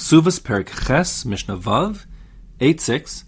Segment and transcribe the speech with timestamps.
[0.00, 2.06] Ksuvas Perik Ches, Mishnah Vav,
[2.58, 3.24] 8 6.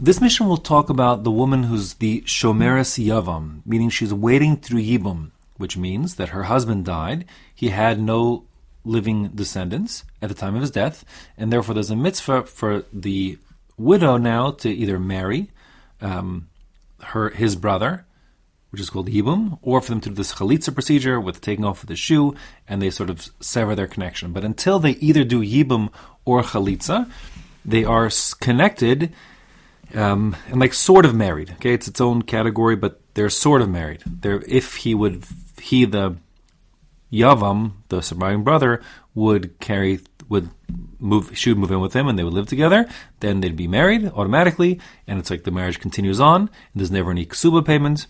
[0.00, 4.80] This Mishnah will talk about the woman who's the Shomeres Yavam, meaning she's waiting through
[4.80, 7.26] Yibum, which means that her husband died.
[7.54, 8.46] He had no
[8.82, 11.04] living descendants at the time of his death,
[11.36, 13.38] and therefore there's a mitzvah for the
[13.76, 15.50] widow now to either marry
[16.00, 16.48] um,
[17.02, 18.06] her his brother,
[18.74, 21.82] which is called yibum, or for them to do this chalitza procedure with taking off
[21.82, 22.34] of the shoe,
[22.66, 24.32] and they sort of sever their connection.
[24.32, 25.90] But until they either do yibum
[26.24, 27.08] or chalitza,
[27.64, 28.10] they are
[28.40, 29.14] connected
[29.94, 31.52] um, and like sort of married.
[31.52, 34.02] Okay, it's its own category, but they're sort of married.
[34.06, 35.24] They're if he would
[35.60, 36.16] he the
[37.12, 38.82] Yavam, the surviving brother,
[39.14, 40.50] would carry would
[40.98, 42.88] move she would move in with him and they would live together,
[43.20, 47.10] then they'd be married automatically, and it's like the marriage continues on, and there's never
[47.10, 48.06] any ksuba payments,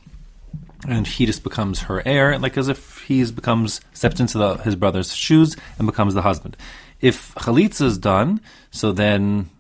[0.87, 4.77] and he just becomes her heir, like as if he becomes steps into the, his
[4.77, 6.57] brother's shoes and becomes the husband.
[7.01, 9.51] If chalitza is done, so then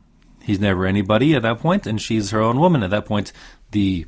[0.43, 3.33] he's never anybody at that point, and she's her own woman at that point.
[3.71, 4.07] The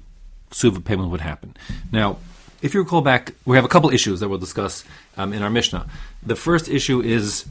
[0.50, 1.56] suva payment would happen.
[1.90, 2.18] Now,
[2.62, 4.84] if you recall back, we have a couple issues that we'll discuss
[5.16, 5.86] um, in our Mishnah.
[6.22, 7.46] The first issue is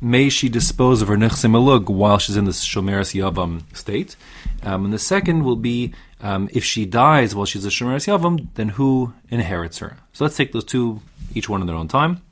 [0.00, 4.16] may she dispose of her nechsim while she's in this shomeres yavam state,
[4.62, 8.48] um, and the second will be um, if she dies while she's a shomeres yavam,
[8.54, 9.96] then who inherits her?
[10.12, 11.00] So let's take those two,
[11.34, 12.22] each one in their own time.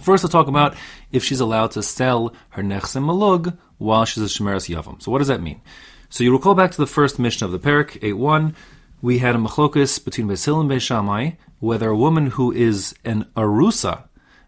[0.00, 0.74] First, we'll talk about
[1.12, 5.00] if she's allowed to sell her nechsim malug while she's a shomeres yavam.
[5.02, 5.60] So what does that mean?
[6.08, 8.54] So you recall back to the first Mishnah of the perek, 8.1,
[9.00, 12.94] we had a machlokus between Beis Hillel and Beis Shammai, whether a woman who is
[13.04, 14.04] an arusa,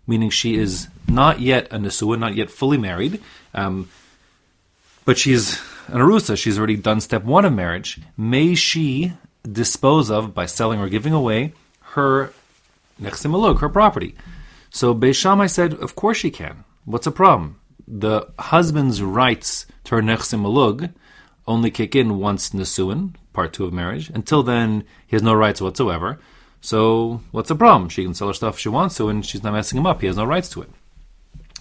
[0.07, 3.21] meaning she is not yet a nesua, not yet fully married,
[3.53, 3.89] um,
[5.05, 9.13] but she's an arusa, she's already done step one of marriage, may she
[9.51, 12.33] dispose of, by selling or giving away, her
[13.01, 14.15] nechsim her property.
[14.71, 16.65] So Beis Shammai said, of course she can.
[16.85, 17.61] What's the problem?
[17.87, 20.95] The husband's rights to her nechsim
[21.47, 24.11] only kick in once nesuin, part two of marriage.
[24.11, 26.19] Until then, he has no rights whatsoever.
[26.61, 27.91] So what's the problem?
[27.91, 30.01] She can sell her stuff if she wants to, and she's not messing him up.
[30.01, 30.71] He has no rights to it.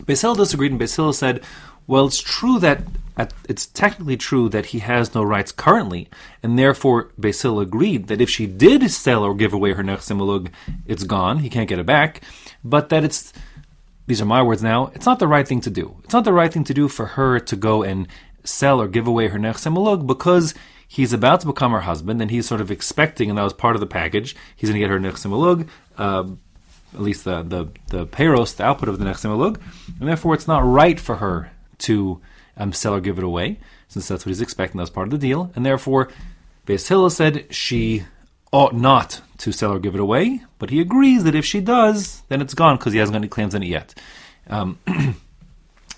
[0.03, 1.43] Beis Hillel disagreed, and Beis Hillel said,
[1.87, 2.83] well, it's true that
[3.47, 6.09] it's technically true that he has no rights currently,
[6.41, 10.17] and therefore Beis Hillel agreed that if she did sell or give away her nechsim
[10.17, 10.49] malug,
[10.87, 11.39] it's gone.
[11.39, 12.21] He can't get it back.
[12.63, 13.33] But that it's
[14.07, 14.91] these are my words now.
[14.95, 15.97] It's not the right thing to do.
[16.03, 18.07] It's not the right thing to do for her to go and
[18.43, 20.55] sell or give away her nechsim malug because
[20.87, 23.75] he's about to become her husband, and he's sort of expecting, and that was part
[23.75, 24.35] of the package.
[24.55, 25.67] He's going to get her nechsim
[25.97, 26.23] uh,
[26.95, 29.57] at least the the the payros, the output of the nechsim
[29.99, 32.21] and therefore it's not right for her to
[32.57, 34.77] um, sell or give it away, since that's what he's expecting.
[34.77, 36.09] That's part of the deal, and therefore,
[36.65, 38.03] Beis Hillel said she
[38.51, 42.21] ought not to sell or give it away, but he agrees that if she does,
[42.29, 43.95] then it's gone because he hasn't got any claims on it yet.
[44.47, 44.77] Um,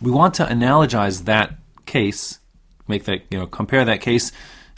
[0.01, 2.39] we want to analogize that case,
[2.87, 4.31] make that you know compare that case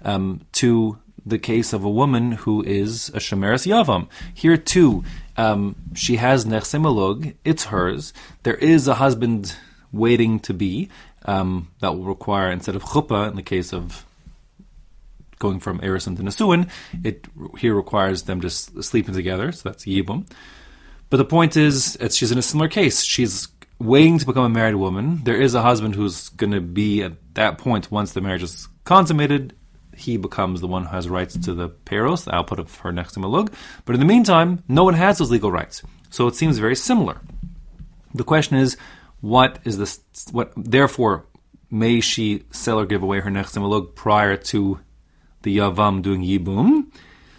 [0.04, 4.08] um, to the case of a woman who is a shomeres yavam.
[4.34, 5.04] Here too,
[5.36, 8.14] um, she has nechse malug; it's hers.
[8.44, 9.56] There is a husband
[9.92, 10.90] waiting to be
[11.26, 14.06] um, that will require instead of chuppah in the case of
[15.40, 16.70] going from erusin to nesuin,
[17.04, 17.28] it
[17.60, 19.52] here requires them just sleeping together.
[19.52, 20.28] So that's yibum.
[21.10, 23.04] But the point is, she's in a similar case.
[23.04, 23.48] She's
[23.80, 25.22] waiting to become a married woman.
[25.24, 28.68] There is a husband who's going to be at that point once the marriage is
[28.84, 29.54] consummated
[29.98, 33.18] he becomes the one who has rights to the payros, the output of her nechse
[33.18, 33.52] malug.
[33.84, 35.82] But in the meantime, no one has those legal rights.
[36.12, 37.20] So it seems very similar.
[38.14, 38.78] The question is,
[39.22, 40.00] what is this?
[40.32, 41.26] What therefore
[41.70, 44.80] may she sell or give away her nechse malug prior to
[45.42, 46.92] the yavam doing yibum?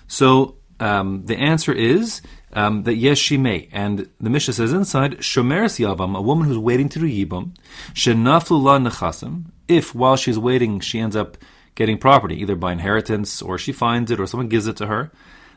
[0.06, 2.22] So um, the answer is
[2.52, 3.68] um, that yes, she may.
[3.72, 7.54] And the Mishnah says inside, Shomeres Yavam, a woman who's waiting to do Yibum,
[7.92, 11.36] Shenaflu La Nechasim, if while she's waiting she ends up
[11.74, 15.10] getting property, either by inheritance or she finds it or someone gives it to her,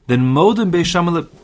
[0.08, 0.92] then Modem Beis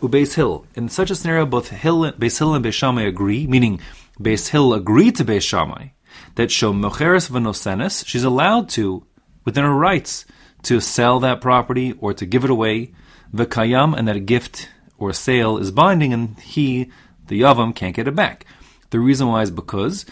[0.01, 0.65] Ubeis Hillel.
[0.75, 3.79] In such a scenario, both Hill, Beis Hillel and Beis Shammai agree, meaning
[4.19, 5.89] Beis Hillel agreed to Beis Shammai
[6.35, 9.05] that Shom Mocheres Venosenes, she's allowed to,
[9.45, 10.25] within her rights,
[10.63, 12.93] to sell that property or to give it away,
[13.33, 16.91] V'kayam, and that a gift or sale is binding, and he,
[17.27, 18.45] the Yavam, can't get it back.
[18.89, 20.05] The reason why is because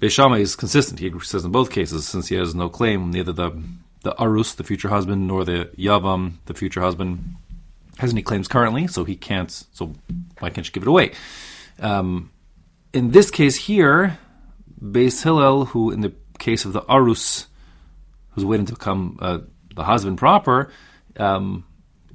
[0.00, 1.00] Beis Shammai is consistent.
[1.00, 3.62] He says in both cases, since he has no claim, neither the
[4.02, 7.36] the arus, the future husband, nor the yavam, the future husband,
[7.98, 9.50] has any claims currently, so he can't.
[9.72, 9.92] So
[10.40, 11.12] why can't you give it away?
[11.78, 12.31] Um,
[12.92, 14.18] in this case here,
[14.80, 17.46] Beis Hillel, who in the case of the arus,
[18.30, 19.38] who's waiting to become uh,
[19.74, 20.70] the husband proper,
[21.16, 21.64] um,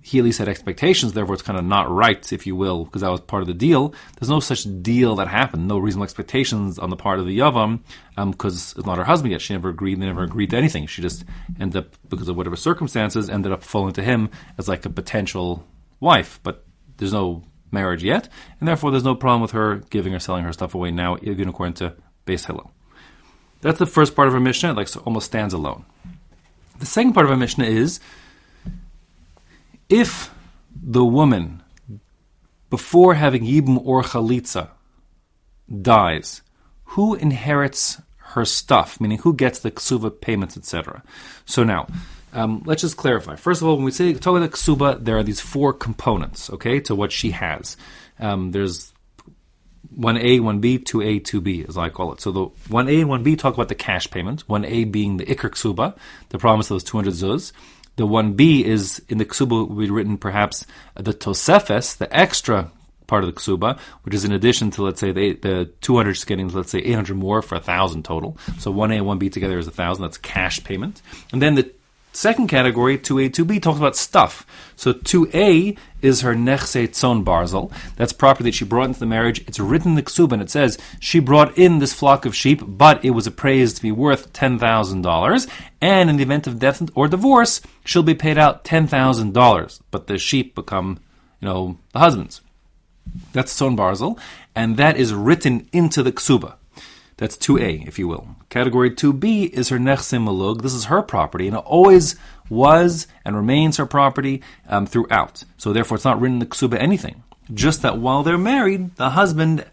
[0.02, 3.02] he at least had expectations, therefore it's kind of not right, if you will, because
[3.02, 3.94] that was part of the deal.
[4.18, 7.82] There's no such deal that happened, no reasonable expectations on the part of the Yavam,
[8.16, 9.42] because um, it's not her husband yet.
[9.42, 10.88] She never agreed, they never agreed to anything.
[10.88, 11.26] She just
[11.60, 15.68] ended up, because of whatever circumstances, ended up falling to him as like a potential
[16.00, 16.66] wife, but
[16.96, 18.30] there's no marriage yet,
[18.60, 21.50] and therefore there's no problem with her giving or selling her stuff away now, even
[21.50, 22.72] according to Beis Hillel.
[23.62, 25.86] That's the first part of our Mishnah, like so almost stands alone.
[26.80, 28.00] The second part of our Mishnah is
[29.90, 30.34] if
[30.76, 31.64] the woman,
[32.70, 34.70] before having Yibum or Chalitza,
[35.82, 36.42] dies,
[36.84, 39.00] who inherits her stuff?
[39.00, 41.04] Meaning, who gets the ksuba payments, etc.
[41.46, 41.88] So now,
[42.34, 43.36] um, let's just clarify.
[43.36, 46.96] First of all, when we say the ksuba, there are these four components, okay, to
[46.96, 47.78] what she has.
[48.20, 48.94] Um, there's
[49.98, 52.22] 1A, 1B, 2A, 2B, as I call it.
[52.22, 55.98] So the 1A and 1B talk about the cash payment, 1A being the Iker Ksuba,
[56.30, 57.52] the promise of those 200 zuz.
[57.96, 60.66] The 1B is in the Ksuba, we written perhaps
[60.96, 62.70] the Tosefes, the extra
[63.08, 66.26] part of the Ksuba, which is in addition to, let's say, the, the 200 is
[66.26, 68.38] getting, let's say, 800 more for a 1,000 total.
[68.60, 70.04] So 1A and 1B together is a 1,000.
[70.04, 71.02] That's cash payment.
[71.32, 71.72] And then the
[72.18, 74.44] Second category, 2A, 2B, talks about stuff.
[74.76, 77.72] So 2A is her nechse tzon barzel.
[77.96, 79.42] That's property that she brought into the marriage.
[79.48, 82.64] It's written in the ksub and it says she brought in this flock of sheep,
[82.66, 85.48] but it was appraised to be worth $10,000.
[85.80, 89.82] And in the event of death or divorce, she'll be paid out $10,000.
[89.92, 91.00] But the sheep become,
[91.40, 92.42] you know, the husband's.
[93.34, 94.18] That's tzon barzel.
[94.56, 96.56] And that is written into the ksuba.
[97.18, 98.36] That's 2A, if you will.
[98.50, 100.62] Category 2B is her nechsim malug.
[100.62, 102.16] This is her property, and it always
[102.48, 105.44] was and remains her property um, throughout.
[105.58, 107.24] So therefore, it's not written in the ksuba anything.
[107.52, 109.66] Just that while they're married, the husband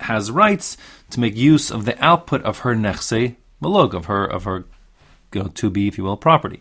[0.00, 0.76] has rights
[1.10, 4.64] to make use of the output of her nechse malug, of her of her
[5.32, 6.60] you know, 2B, if you will, property.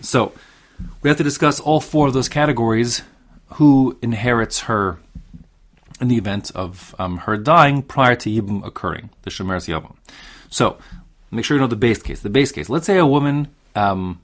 [0.00, 0.32] So
[1.02, 3.02] we have to discuss all four of those categories.
[3.56, 4.98] Who inherits her
[6.02, 9.96] in the event of um, her dying prior to Yibum occurring, the Shomeres Yavam.
[10.50, 10.76] So,
[11.30, 12.20] make sure you know the base case.
[12.20, 12.68] The base case.
[12.68, 14.20] Let's say a woman, um,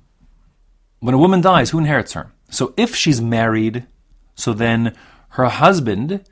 [0.99, 2.33] when a woman dies, who inherits her?
[2.51, 3.87] So, if she's married,
[4.35, 4.97] so then
[5.31, 6.25] her husband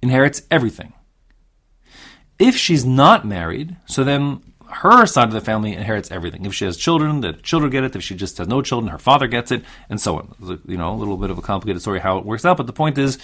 [0.00, 0.94] inherits everything.
[2.38, 6.46] If she's not married, so then her side of the family inherits everything.
[6.46, 7.94] If she has children, the children get it.
[7.94, 10.62] If she just has no children, her father gets it, and so on.
[10.66, 12.72] You know, a little bit of a complicated story how it works out, but the
[12.72, 13.18] point is,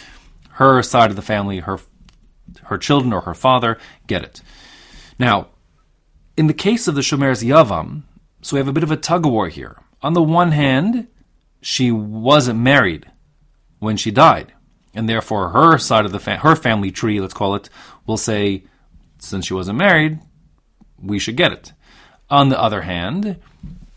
[0.53, 1.79] her side of the family, her
[2.65, 4.43] her children or her father get it.
[5.19, 5.49] Now,
[6.37, 8.03] in the case of the Shomeres Yavam,
[8.43, 9.79] so we have a bit of a tug of war here.
[10.03, 11.09] On the one hand,
[11.61, 13.07] she wasn't married
[13.79, 14.53] when she died,
[14.95, 17.71] and therefore her side of the fa- her family tree, let's call it,
[18.07, 18.65] will say,
[19.19, 20.19] since she wasn't married,
[21.01, 21.73] we should get it.
[22.29, 23.37] On the other hand,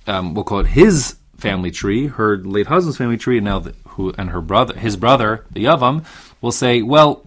[0.08, 3.76] um, we'll call it his family tree, her late husband's family tree, and now the,
[3.96, 6.06] who and her brother, his brother, the Yavam,
[6.42, 7.26] will say, well,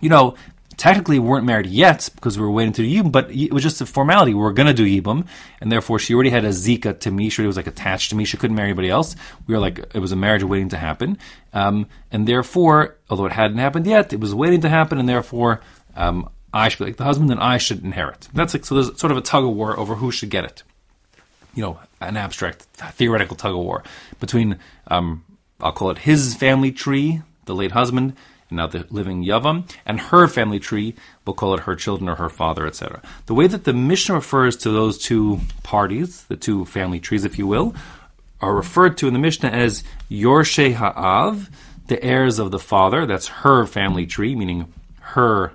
[0.00, 0.34] you know,
[0.76, 3.62] technically we weren't married yet because we were waiting to do Yibum, but it was
[3.62, 4.34] just a formality.
[4.34, 5.26] We were going to do Yibum,
[5.60, 7.28] and therefore she already had a Zika to me.
[7.28, 8.24] She was like attached to me.
[8.24, 9.14] She couldn't marry anybody else.
[9.46, 11.18] We were like, it was a marriage waiting to happen.
[11.52, 15.60] Um, and therefore, although it hadn't happened yet, it was waiting to happen, and therefore,
[15.94, 18.28] um, I should be like the husband, and I should inherit.
[18.34, 20.62] That's like, so there's sort of a tug of war over who should get it.
[21.54, 23.84] You know, an abstract, theoretical tug of war
[24.20, 25.24] between, um,
[25.62, 28.16] I'll call it his family tree, the late husband,
[28.48, 30.94] and now the living Yavam, and her family tree,
[31.24, 33.00] we'll call it her children or her father, etc.
[33.26, 37.38] The way that the Mishnah refers to those two parties, the two family trees, if
[37.38, 37.74] you will,
[38.40, 41.48] are referred to in the Mishnah as Yorshe Ha'av,
[41.86, 45.52] the heirs of the father, that's her family tree, meaning her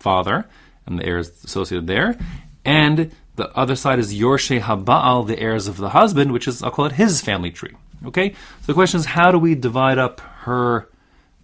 [0.00, 0.46] father,
[0.86, 2.18] and the heirs associated there,
[2.64, 6.70] and the other side is Yorshe Haba'al, the heirs of the husband, which is, I'll
[6.70, 7.74] call it his family tree.
[8.04, 8.30] Okay?
[8.30, 10.88] So the question is, how do we divide up her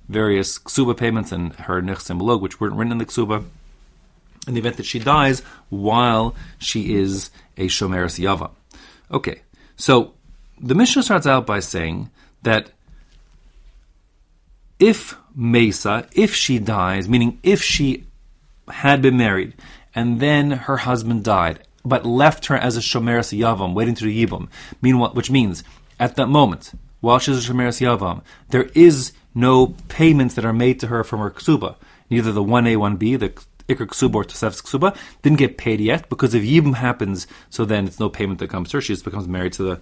[0.08, 3.44] various ksuba payments and her nechsim log, which weren't written in the ksuba,
[4.46, 8.50] in the event that she dies while she is a shomeris yava.
[9.10, 9.42] Okay,
[9.76, 10.14] so
[10.60, 12.10] the Mishnah starts out by saying
[12.42, 12.70] that
[14.78, 18.04] if Mesa, if she dies, meaning if she
[18.68, 19.54] had been married
[19.94, 24.26] and then her husband died, but left her as a shomeris yavam, waiting to the
[24.26, 24.48] yibum,
[24.80, 25.62] meanwhile, which means
[25.98, 30.80] at that moment, while she's a shomeris yavam, there is no payments that are made
[30.80, 31.76] to her from her ksuba.
[32.10, 33.30] Neither the 1A, 1B, the
[33.68, 37.86] Iker ksuba or Tosef's ksuba, didn't get paid yet because if Yibum happens, so then
[37.86, 38.80] it's no payment that comes to her.
[38.80, 39.80] She just becomes married to the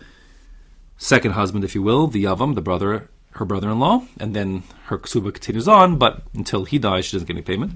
[0.99, 5.33] second husband, if you will, the Yavam, the brother, her brother-in-law, and then her ksuba
[5.33, 7.73] continues on, but until he dies, she doesn't get any payment.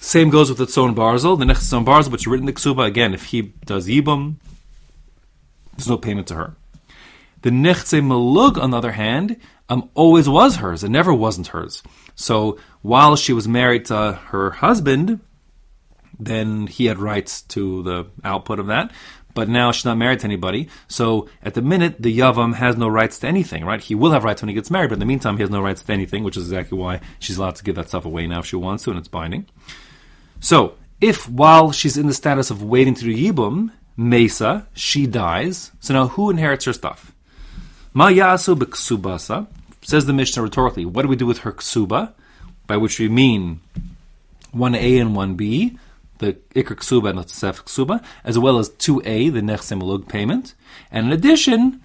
[0.00, 2.58] Same goes with the Tzon Barzel, the nechse Tzon Barzel, which is written in the
[2.58, 2.86] ksuba.
[2.86, 4.36] Again, if he does Yibum,
[5.76, 6.56] there's no payment to her.
[7.42, 9.36] The nechse malug, on the other hand,
[9.68, 10.84] um, always was hers.
[10.84, 11.82] It never wasn't hers.
[12.14, 15.20] So while she was married to her husband,
[16.18, 18.92] then he had rights to the output of that.
[19.32, 20.68] But now she's not married to anybody.
[20.88, 23.80] So at the minute, the Yavam has no rights to anything, right?
[23.80, 25.62] He will have rights when he gets married, but in the meantime, he has no
[25.62, 28.40] rights to anything, which is exactly why she's allowed to give that stuff away now
[28.40, 29.46] if she wants to, and it's binding.
[30.40, 35.70] So, if while she's in the status of waiting to do Yibum, Mesa, she dies,
[35.78, 37.14] so now who inherits her stuff?
[37.92, 39.48] Ma yasu b'ksubasa,
[39.82, 42.12] says the Mishnah rhetorically, what do we do with her ksuba?
[42.66, 43.60] By which we mean
[44.54, 45.78] 1a and 1b,
[46.18, 50.54] the ikr ksuba and the sef ksuba, as well as 2a, the nechsemulug payment.
[50.92, 51.82] And in addition,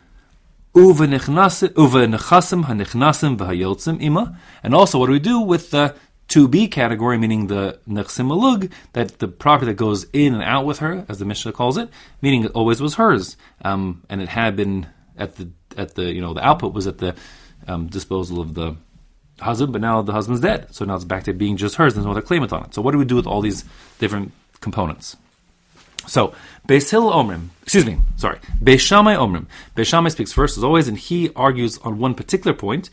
[0.76, 4.40] uva nechasim hanichnasim ima.
[4.62, 5.96] And also, what do we do with the
[6.28, 11.06] 2b category, meaning the nechsim that the property that goes in and out with her,
[11.10, 11.90] as the Mishnah calls it,
[12.22, 16.22] meaning it always was hers, um, and it had been at the at the you
[16.22, 17.16] know the output was at the
[17.68, 18.76] um, disposal of the
[19.40, 21.94] husband, but now the husband's dead, so now it's back to being just hers.
[21.94, 22.74] There's no other claimant on it.
[22.74, 23.66] So what do we do with all these
[24.00, 25.18] different components?
[26.08, 26.34] So
[26.68, 29.48] Beis Hillel Omrim, excuse me, sorry, Beis Shammai Omrim.
[29.76, 32.90] Beis Shammai speaks first as always, and he argues on one particular point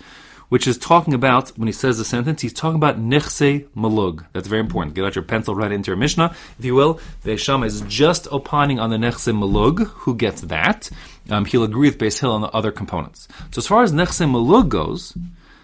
[0.53, 4.27] which is talking about, when he says the sentence, he's talking about nechse malug.
[4.35, 4.95] That's very important.
[4.95, 7.01] Get out your pencil, right into your Mishnah, if you will.
[7.25, 9.87] Veisham is just opining on the nechse malug.
[10.05, 10.91] Who gets that?
[11.31, 13.29] Um, he'll agree with Beis Hillel on the other components.
[13.51, 15.17] So as far as nechse malug goes,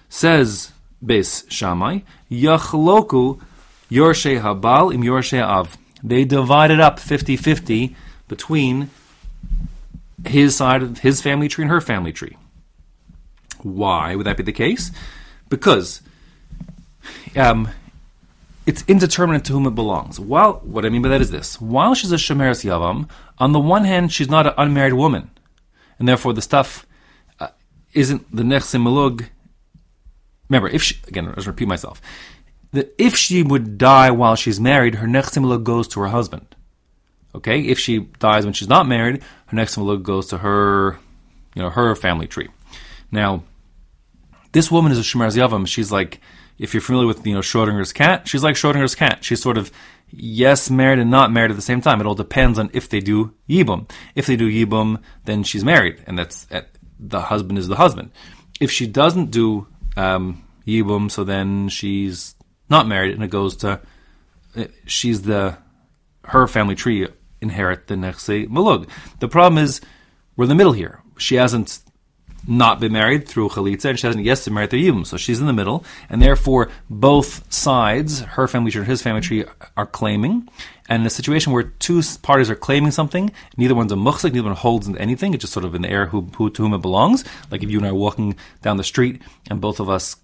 [0.09, 0.73] says
[1.05, 1.99] Beis Shammai,
[2.31, 3.43] yachloku
[3.91, 5.77] yorshe habal im yorshe av.
[6.03, 7.95] They divided up 50-50
[8.27, 8.89] between
[10.25, 12.39] his side of his family tree and her family tree.
[13.63, 14.91] Why would that be the case?
[15.49, 16.03] Because
[17.37, 17.69] um,
[18.67, 20.21] it's indeterminate to whom it belongs.
[20.21, 23.61] While what I mean by that is this: while she's a shomeres yavam, on the
[23.61, 25.31] one hand, she's not an unmarried woman,
[25.99, 26.87] and therefore the stuff
[27.41, 27.49] uh,
[27.95, 29.29] isn't the nechsim melug.
[30.49, 32.01] Remember, if she, again, I'll repeat myself,
[32.73, 36.55] that if she would die while she's married, her nechsim melug goes to her husband.
[37.35, 40.99] Okay, if she dies when she's not married, her nechsim melug goes to her,
[41.55, 42.49] you know, her family tree.
[43.11, 43.45] Now,
[44.53, 45.67] this woman is a Shemer Yavam.
[45.67, 46.21] She's like,
[46.59, 49.25] if you're familiar with you know Schrodinger's cat, she's like Schrodinger's cat.
[49.25, 49.71] She's sort of
[50.11, 52.01] yes married and not married at the same time.
[52.01, 53.91] It all depends on if they do yibum.
[54.15, 56.47] If they do yibum, then she's married, and that's
[56.99, 58.11] the husband is the husband.
[58.61, 62.35] If she doesn't do um, yibum, so then she's
[62.69, 63.81] not married, and it goes to
[64.57, 65.57] uh, she's the
[66.25, 67.07] her family tree
[67.41, 68.89] inherit the say malug.
[69.21, 69.81] The problem is
[70.37, 71.03] we're in the middle here.
[71.19, 71.81] She hasn't
[72.49, 75.07] not been married through chalitza, and she hasn't yet been married through yibum.
[75.07, 79.21] So she's in the middle, and therefore both sides, her family tree and his family
[79.21, 79.45] tree,
[79.77, 80.49] are claiming.
[80.89, 84.49] And in a situation where two parties are claiming something, neither one's a muchzik, neither
[84.49, 85.35] one holds anything.
[85.35, 87.25] It's just sort of in the air who, who, to whom it belongs.
[87.51, 90.17] Like if you and I are walking down the street, and both of us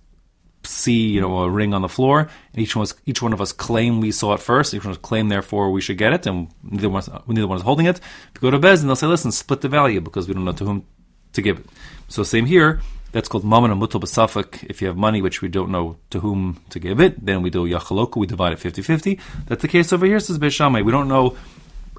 [0.67, 3.41] see, you know, a ring on the floor, and each one, was, each one of
[3.43, 4.73] us claim we saw it first.
[4.73, 7.85] Each one claim, therefore, we should get it, and neither one, neither one is holding
[7.85, 7.99] it.
[7.99, 10.47] If you go to Bez, and they'll say, "Listen, split the value because we don't
[10.47, 10.87] know to whom
[11.35, 11.67] to give it."
[12.09, 12.81] So same here.
[13.13, 14.65] That's called mammon and mutal basafak.
[14.69, 17.51] If you have money which we don't know to whom to give it, then we
[17.51, 19.21] do yachaloku, we divide it 50-50.
[19.47, 20.83] That's the case over here, says Beis Shammai.
[20.83, 21.37] We don't know,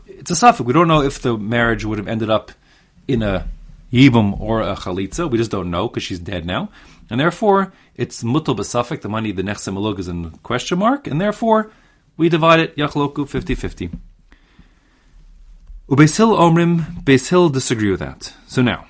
[0.07, 0.65] it's a safek.
[0.65, 2.51] We don't know if the marriage would have ended up
[3.07, 3.47] in a
[3.93, 5.31] yibum or a chalitza.
[5.31, 6.69] We just don't know because she's dead now.
[7.09, 11.21] And therefore, it's mutal basafak, the money, the next nechse is in question mark, and
[11.21, 11.71] therefore,
[12.17, 13.97] we divide it yachaloku 50-50.
[15.87, 18.33] Ubeis Hillel Omrim, Beis Hillel disagree with that.
[18.47, 18.87] So now,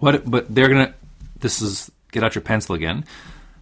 [0.00, 0.28] what?
[0.30, 0.94] But they're gonna.
[1.40, 3.04] This is get out your pencil again.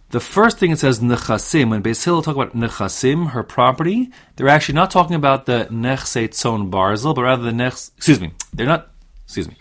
[0.09, 1.69] The first thing it says nechasim.
[1.69, 6.29] When Beis Hillel talk about nechasim, her property, they're actually not talking about the nechse
[6.29, 7.91] tzon barzel, but rather the nech.
[7.97, 8.31] Excuse me.
[8.53, 8.89] They're not.
[9.25, 9.57] Excuse me.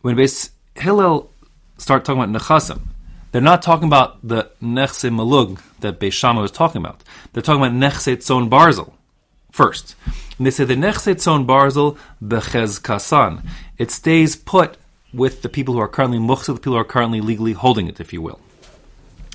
[0.00, 1.30] When Beis Hillel
[1.76, 2.80] start talking about nechasim,
[3.32, 7.02] they're not talking about the nechse malug that Beis Shammai was talking about.
[7.32, 8.92] They're talking about nechse tzon barzel
[9.52, 9.96] first.
[10.38, 13.46] And they say the nechse tzon barzel bechezkasan.
[13.76, 14.78] It stays put
[15.14, 18.00] with the people who are currently muhsa, the people who are currently legally holding it,
[18.00, 18.40] if you will.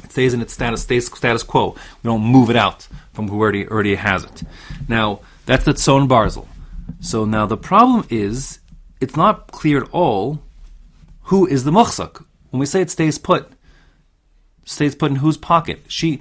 [0.04, 1.76] It stays in its status, stays status quo.
[2.04, 4.44] We don't move it out from who already, already has it.
[4.88, 6.48] Now, that's the tzon barzel.
[7.02, 8.60] So now the problem is,
[9.00, 10.42] it's not clear at all
[11.24, 12.24] who is the muchzak.
[12.50, 13.52] When we say it stays put,
[14.66, 15.82] stays put in whose pocket?
[15.88, 16.20] She,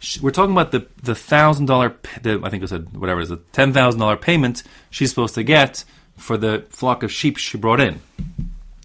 [0.00, 3.30] she we're talking about the the thousand dollar, I think it said whatever it is,
[3.30, 5.84] a ten thousand dollar payment she's supposed to get
[6.16, 8.00] for the flock of sheep she brought in.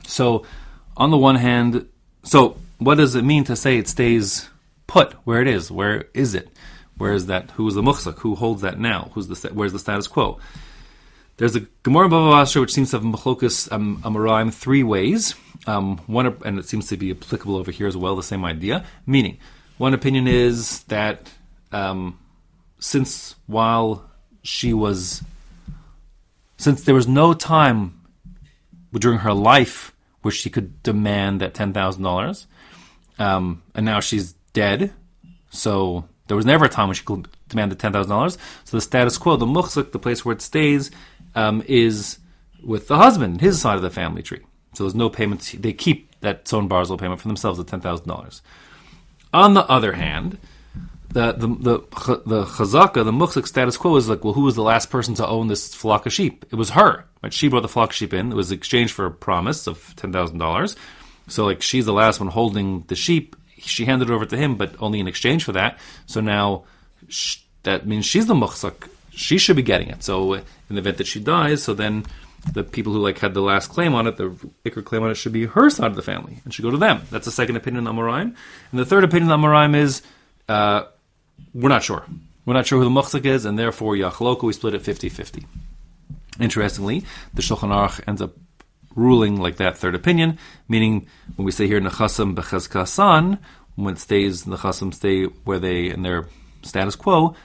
[0.07, 0.45] So,
[0.95, 1.88] on the one hand,
[2.24, 4.50] so what does it mean to say it stays
[4.88, 5.72] put where it is?
[5.72, 6.50] Where is it?
[6.98, 7.51] Where is that?
[7.51, 8.19] Who is the muchzak?
[8.19, 9.12] Who holds that now?
[9.13, 10.39] Who's the where's the status quo?
[11.38, 15.33] There's a Gemara Bava Basra which seems to have Machlokas um, Amoraim three ways.
[15.65, 18.86] Um, one, and it seems to be applicable over here as well, the same idea.
[19.07, 19.39] Meaning,
[19.77, 21.31] one opinion is that
[21.72, 22.19] um,
[22.79, 24.10] since while
[24.43, 25.24] she was,
[26.57, 28.00] since there was no time
[28.93, 29.93] during her life
[30.24, 32.48] where she could demand that ten thousand dollars,
[33.20, 34.92] um, and now she's dead,
[35.51, 38.38] so there was never a time when she could demand the ten thousand dollars.
[38.63, 40.89] So the status quo, the muchzik, the place where it stays,
[41.36, 42.18] um, is
[42.63, 44.42] with the husband, his side of the family tree.
[44.74, 45.51] So there's no payments.
[45.51, 48.42] They keep that Tzon Barzel payment for themselves at ten thousand dollars.
[49.34, 50.39] On the other hand,
[51.13, 51.77] the the the
[52.25, 55.27] the chazaka, the muchzik status quo is like, well, who was the last person to
[55.27, 56.46] own this flock of sheep?
[56.51, 57.05] It was her.
[57.22, 57.34] Right?
[57.34, 58.32] She brought the flock of sheep in.
[58.32, 60.75] It was exchanged for a promise of ten thousand dollars.
[61.27, 63.36] So like she's the last one holding the sheep.
[63.60, 65.79] She handed it over to him, but only in exchange for that.
[66.05, 66.65] So now
[67.63, 68.88] that means she's the muchzik.
[69.12, 70.03] She should be getting it.
[70.03, 72.05] So in the event that she dies, so then
[72.51, 74.29] the people who like had the last claim on it, the
[74.65, 76.77] Iker claim on it, should be her side of the family and should go to
[76.77, 77.03] them.
[77.12, 78.36] That's the second opinion on Amoraim.
[78.72, 80.01] And the third opinion on Amoraim is
[80.50, 80.86] uh,
[81.54, 82.06] we're not sure.
[82.46, 85.46] We're not sure who the muchzik is, and therefore Yachloko, we split it 50-50.
[86.40, 88.34] Interestingly, the Shulchan Aruch ends up
[88.96, 93.40] ruling like that third opinion, meaning when we say here Nechasim Bechazkasan,
[93.76, 96.28] when it stays the Nechasim stay where they in their
[96.62, 97.36] status quo,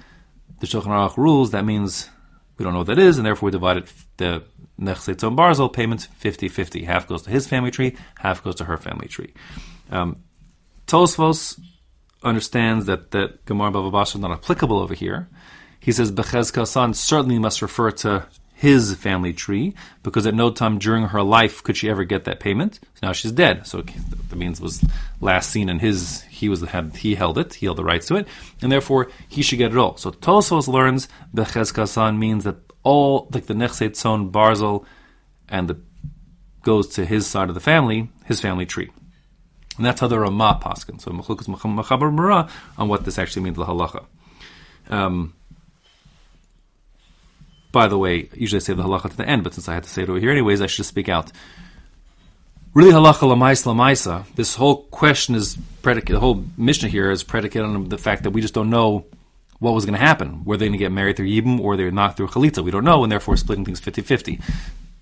[0.60, 2.10] the Shulchan Aruch rules that means
[2.56, 4.42] we don't know what that is, and therefore we divided the
[4.80, 6.84] Nechse Tzon Barzel payment 50-50.
[6.84, 9.32] Half goes to his family tree, half goes to her family tree.
[9.90, 10.22] Um,
[10.86, 11.60] Tosfos
[12.22, 15.28] understands that that Gemara Bava Basra is not applicable over here.
[15.80, 18.26] He says Bechezka certainly must refer to
[18.58, 19.72] his family tree
[20.02, 22.80] because at no time during her life could she ever get that payment.
[22.94, 24.84] So now she's dead, so that means it was
[25.20, 26.22] last seen in his.
[26.22, 28.26] He was had he held it, he held the rights to it,
[28.60, 29.96] and therefore he should get it all.
[29.96, 34.84] So Tosfos learns Bechezka means that all like the Nechse Tzon Barzel
[35.48, 35.78] and the
[36.62, 38.90] goes to his side of the family, his family tree.
[39.78, 41.00] And that's how the Ramah paskin.
[41.00, 44.04] So Mechlukas Machaber Mara on what this actually means, the halacha.
[44.90, 45.34] Um,
[47.72, 49.84] by the way, usually I say the halacha to the end, but since I had
[49.84, 51.30] to say it over here anyways, I should just speak out.
[52.74, 54.24] Really, halacha lamais lamaisa.
[54.34, 56.16] This whole question is predicated.
[56.16, 59.06] The whole Mishnah here is predicated on the fact that we just don't know
[59.58, 60.44] what was going to happen.
[60.44, 62.64] Were they going to get married through Yibum or they're not through Chalitza?
[62.64, 64.40] We don't know, and therefore splitting things 50 50.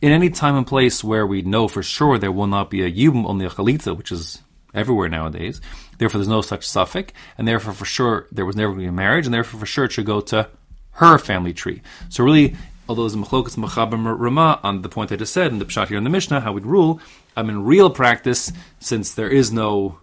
[0.03, 2.91] In any time and place where we know for sure there will not be a
[2.91, 4.43] Yibum, only a Chalitza, which is
[4.77, 5.61] everywhere nowadays,
[5.99, 8.89] therefore there's no such safek, and therefore for sure there was never going to be
[8.89, 10.49] a marriage, and therefore for sure it should go to
[10.93, 11.83] her family tree.
[12.09, 12.55] So really,
[12.89, 15.89] although there's a machlokas machabim rama on the point I just said in the pshat
[15.89, 17.01] here in the Mishnah, how we'd rule,
[17.37, 19.99] I'm in real practice, since there is no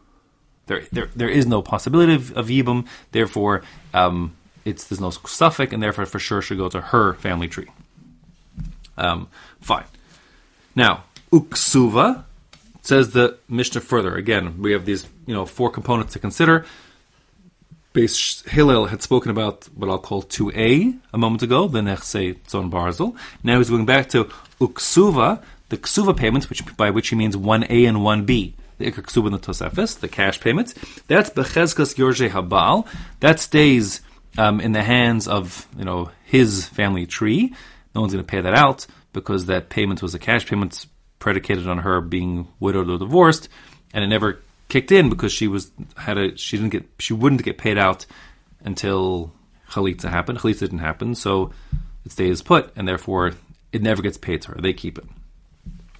[0.65, 5.73] there, there, there is no possibility of, of yibum, therefore um, it's there's no safek,
[5.73, 7.69] and therefore for sure should go to her family tree.
[8.97, 9.27] Um,
[9.59, 9.85] fine.
[10.75, 12.23] Now, uksuva
[12.83, 14.15] says the Mishnah further.
[14.15, 16.65] Again, we have these you know four components to consider.
[17.93, 22.71] Beis Hillel had spoken about what I'll call 2a a moment ago, the Nechse Tzon
[22.71, 23.15] Barzel.
[23.43, 24.25] Now he's going back to
[24.59, 28.53] Uksuva, the Ksuva payments, which by which he means 1a and 1b.
[28.79, 30.73] The Iker Ksuva and the Tosefis, the cash payments.
[31.07, 32.87] That's Bechezkas Yorshe Habal.
[33.19, 34.01] That stays
[34.39, 37.53] um, in the hands of you know his family tree.
[37.93, 40.87] No one's going to pay that out because that payment was a cash payment
[41.23, 43.47] predicated on her being widowed or divorced,
[43.93, 47.41] and it never kicked in because she was had a she didn't get she wouldn't
[47.43, 48.05] get paid out
[48.65, 49.31] until
[49.69, 50.39] chalitza happened.
[50.39, 51.53] Chalitza didn't happen, so
[52.05, 53.31] it stays put, and therefore
[53.71, 54.59] it never gets paid to her.
[54.61, 55.05] They keep it.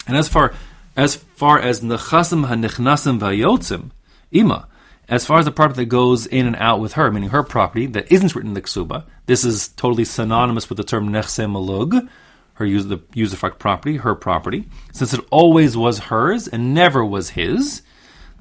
[0.08, 0.54] And as far
[0.98, 3.92] as far as nechasim hanichnasim vayotzim
[4.30, 4.68] ima,
[5.08, 7.86] as far as the property that goes in and out with her, meaning her property
[7.86, 12.10] that isn't written in the ksuba, this is totally synonymous with the term nechse malug,
[12.56, 17.32] her use the usufruct property, her property, since it always was hers and never was
[17.32, 17.82] his.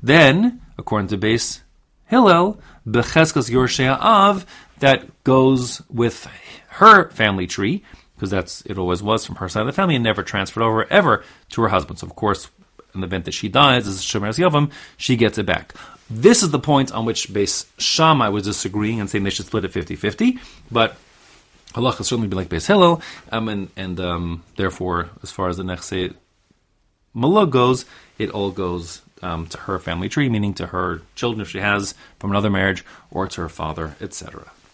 [0.03, 1.61] Then, according to Beis
[2.07, 4.45] Hillel, becheskas yorshea av
[4.81, 6.27] that goes with
[6.69, 7.83] her family tree
[8.17, 10.85] because that's it always was from her side of the family and never transferred over
[10.93, 11.99] ever to her husband.
[11.99, 12.51] So of course,
[12.95, 15.75] in the event that she dies as Shemeres Yavam, she gets it back.
[16.11, 19.65] This is the point on which Beis Shammai was disagreeing and saying they should split
[19.65, 20.39] it 50-50,
[20.71, 20.97] but
[21.75, 25.57] Allah will certainly be like Beis Hillel, um, and, and um, therefore, as far as
[25.57, 26.15] the Nechse
[27.15, 27.85] Malug goes,
[28.19, 31.95] it all goes um, to her family tree, meaning to her children if she has
[32.19, 34.51] from another marriage, or to her father, etc.